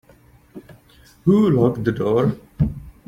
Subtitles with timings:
[1.25, 2.35] Who locked the door?